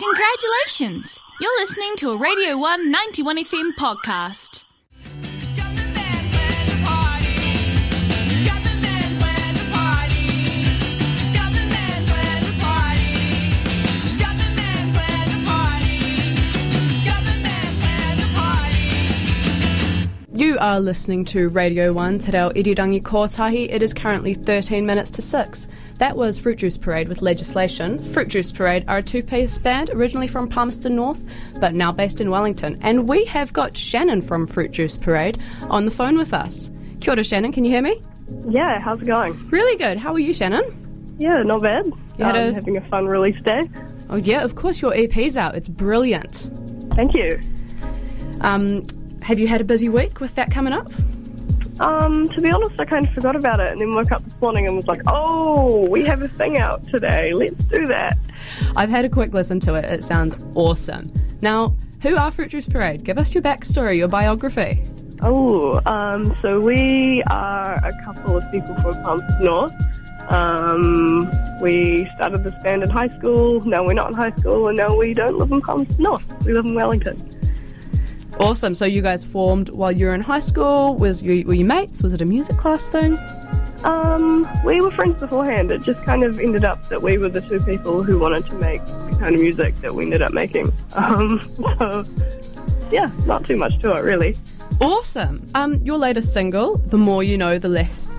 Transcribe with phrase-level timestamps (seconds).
[0.00, 1.20] Congratulations!
[1.42, 4.64] You're listening to a Radio 1 91 FM podcast.
[20.60, 23.72] Are listening to Radio 1 Te Reo Irirangi Kotahi.
[23.72, 25.68] It is currently 13 minutes to 6.
[25.98, 27.98] That was Fruit Juice Parade with Legislation.
[28.12, 31.20] Fruit Juice Parade are a two piece band originally from Palmerston North,
[31.58, 32.78] but now based in Wellington.
[32.82, 36.70] And we have got Shannon from Fruit Juice Parade on the phone with us.
[37.00, 38.00] Kia ora, Shannon, can you hear me?
[38.48, 39.48] Yeah, how's it going?
[39.48, 39.96] Really good.
[39.96, 41.16] How are you, Shannon?
[41.18, 41.86] Yeah, not bad.
[42.18, 43.62] You had um, a- having a fun release day.
[44.10, 45.54] Oh, yeah, of course, your EP's out.
[45.54, 46.50] It's brilliant.
[46.94, 47.40] Thank you.
[48.40, 48.86] Um,
[49.22, 50.90] have you had a busy week with that coming up?
[51.80, 54.38] Um, to be honest, I kind of forgot about it and then woke up this
[54.40, 57.32] morning and was like, oh, we have a thing out today.
[57.32, 58.18] Let's do that.
[58.76, 59.86] I've had a quick listen to it.
[59.86, 61.10] It sounds awesome.
[61.40, 63.02] Now, who are Fruit Juice Parade?
[63.04, 64.82] Give us your backstory, your biography.
[65.22, 69.72] Oh, um, so we are a couple of people from Palmerston North.
[70.30, 71.30] Um,
[71.62, 73.60] we started this band in high school.
[73.66, 76.44] Now we're not in high school, and now we don't live in Palmerston North.
[76.44, 77.39] We live in Wellington.
[78.40, 78.74] Awesome.
[78.74, 80.94] So you guys formed while you were in high school.
[80.94, 82.00] Was you were you mates?
[82.00, 83.18] Was it a music class thing?
[83.84, 85.70] Um, we were friends beforehand.
[85.70, 88.54] It just kind of ended up that we were the two people who wanted to
[88.54, 90.72] make the kind of music that we ended up making.
[90.94, 91.40] Um,
[91.78, 92.04] so,
[92.90, 94.36] yeah, not too much to it, really.
[94.80, 95.46] Awesome.
[95.54, 98.14] Um, your latest single, "The More You Know, the Less,"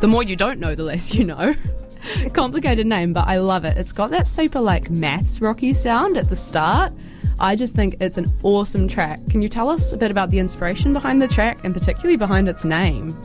[0.00, 1.54] the more you don't know, the less you know.
[2.32, 3.76] Complicated name, but I love it.
[3.76, 6.92] It's got that super like maths rocky sound at the start.
[7.40, 9.20] I just think it's an awesome track.
[9.28, 12.48] Can you tell us a bit about the inspiration behind the track and particularly behind
[12.48, 13.16] its name?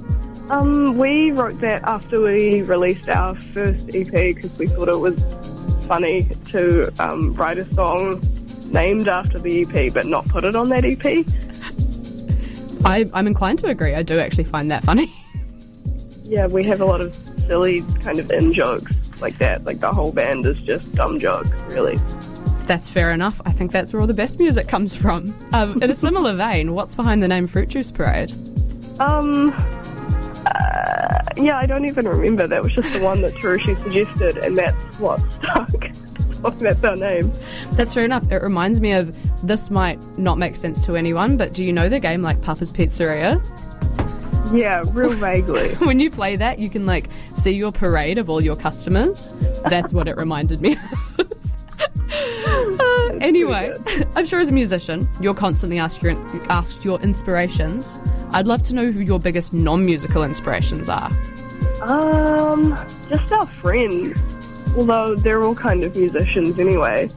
[0.49, 5.21] Um, we wrote that after we released our first EP because we thought it was
[5.85, 8.21] funny to um, write a song
[8.65, 11.25] named after the EP but not put it on that EP.
[12.85, 13.93] I, I'm inclined to agree.
[13.93, 15.13] I do actually find that funny.
[16.29, 17.15] Yeah, we have a lot of
[17.47, 19.63] silly kind of in jokes like that.
[19.63, 21.97] Like the whole band is just dumb jokes, really.
[22.69, 23.41] That's fair enough.
[23.47, 25.35] I think that's where all the best music comes from.
[25.53, 28.31] Um, in a similar vein, what's behind the name Fruit Juice Parade?
[28.99, 29.51] Um,
[30.45, 32.45] uh, yeah, I don't even remember.
[32.45, 35.71] That was just the one that Tarushi suggested, and that's what stuck.
[36.59, 37.33] that's our name.
[37.71, 38.31] That's fair enough.
[38.31, 41.89] It reminds me of this might not make sense to anyone, but do you know
[41.89, 43.43] the game like Papa's Pizzeria?
[44.55, 45.73] Yeah, real vaguely.
[45.87, 49.33] When you play that, you can like see your parade of all your customers.
[49.67, 50.77] That's what it reminded me
[53.21, 53.27] of.
[53.27, 53.73] Anyway,
[54.15, 56.13] I'm sure as a musician, you're constantly asked your,
[56.51, 57.99] asked your inspirations.
[58.31, 61.09] I'd love to know who your biggest non-musical inspirations are.
[61.81, 64.19] Um, just our friends.
[64.77, 67.09] Although they're all kind of musicians anyway.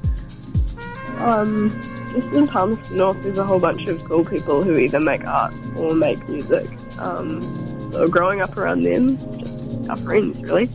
[1.19, 1.71] Um,
[2.13, 5.55] just in Palmerston North, there's a whole bunch of cool people who either make art
[5.77, 6.69] or make music.
[6.99, 7.41] Um,
[7.93, 10.69] so growing up around them, just our friends, really.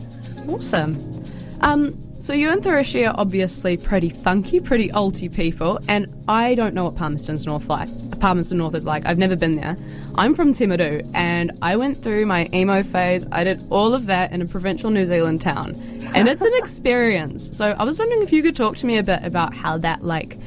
[0.48, 1.22] Awesome.
[1.60, 6.74] Um, so you and Thurishi are obviously pretty funky, pretty alty people, and I don't
[6.74, 7.88] know what Palmerston's North like.
[8.20, 9.06] Palmerston North is like.
[9.06, 9.78] I've never been there.
[10.16, 13.26] I'm from Timaru, and I went through my emo phase.
[13.32, 15.74] I did all of that in a provincial New Zealand town,
[16.14, 17.56] and it's an experience.
[17.56, 20.04] So I was wondering if you could talk to me a bit about how that,
[20.04, 20.38] like,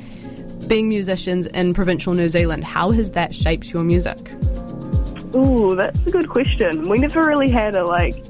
[0.68, 4.20] being musicians in provincial New Zealand, how has that shaped your music?
[5.36, 6.88] Ooh, that's a good question.
[6.88, 8.24] We never really had a like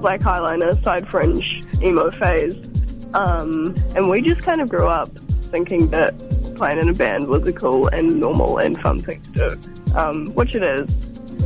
[0.00, 2.68] black eyeliner, side fringe emo phase.
[3.14, 5.08] Um, and we just kind of grew up
[5.52, 6.14] thinking that
[6.56, 10.28] playing in a band was a cool and normal and fun thing to do, um,
[10.34, 10.90] which it is.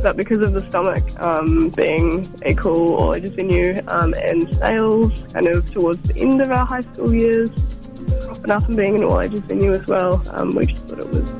[0.01, 5.47] But because of the stomach um, being a cool all-ages venue um, and sales kind
[5.47, 7.49] of towards the end of our high school years,
[8.21, 11.31] cropping up and being an all-ages venue as well, um, we just thought it was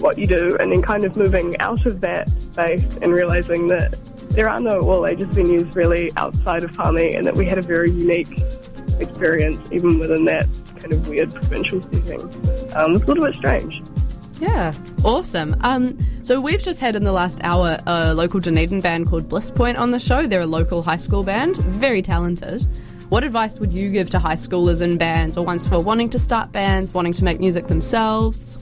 [0.00, 3.92] what you do, and then kind of moving out of that space and realizing that
[4.30, 7.62] there are no all ages venues really outside of Palmy, and that we had a
[7.62, 8.38] very unique
[9.00, 10.46] experience even within that
[10.76, 12.20] kind of weird provincial setting.
[12.74, 13.82] Um, was a little bit strange.
[14.40, 15.56] Yeah, awesome.
[15.60, 19.50] Um, so we've just had in the last hour a local Dunedin band called Bliss
[19.50, 20.26] Point on the show.
[20.26, 22.66] They're a local high school band, very talented.
[23.08, 26.10] What advice would you give to high schoolers in bands or ones who are wanting
[26.10, 28.58] to start bands, wanting to make music themselves?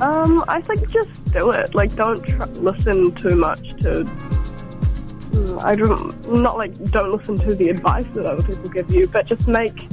[0.00, 1.74] Um, I think just do it.
[1.74, 4.04] Like, don't tr- listen too much to.
[5.60, 9.26] I don't not like don't listen to the advice that other people give you, but
[9.26, 9.88] just make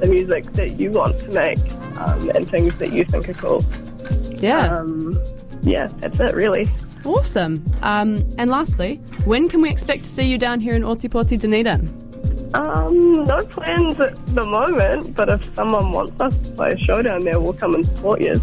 [0.00, 1.58] the music that you want to make
[1.98, 3.64] um, and things that you think are cool.
[4.36, 5.18] Yeah, Um,
[5.62, 6.66] yeah, that's it, really.
[7.04, 7.62] awesome.
[7.82, 11.88] Um, and lastly, when can we expect to see you down here in Ōtepoti Dunedin?
[12.54, 17.02] Um, no plans at the moment, but if someone wants us to play a show
[17.02, 18.40] down there, we'll come and support you.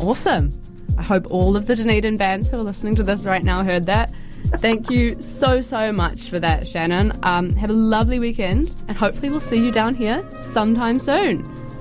[0.00, 0.58] Awesome.
[0.96, 3.86] I hope all of the Dunedin bands who are listening to this right now heard
[3.86, 4.12] that.
[4.58, 7.18] Thank you so, so much for that, Shannon.
[7.22, 11.40] Um, have a lovely weekend, and hopefully we'll see you down here sometime soon.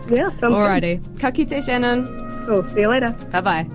[0.09, 1.19] Yeah, sounds Alrighty.
[1.19, 2.05] Ka kite, Shannon.
[2.45, 2.67] Cool.
[2.69, 3.11] See you later.
[3.31, 3.69] Bye bye.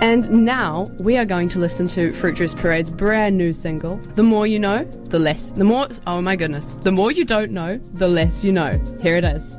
[0.00, 4.24] And now we are going to listen to Fruit Juice Parade's brand new single, The
[4.24, 5.50] More You Know, The Less.
[5.50, 6.66] The more, oh my goodness.
[6.82, 8.78] The more you don't know, the less you know.
[9.00, 9.54] Here it is.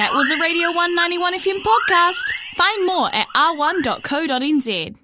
[0.00, 2.24] That was a Radio 191 FM podcast.
[2.54, 4.96] Find more at r1.co.nz.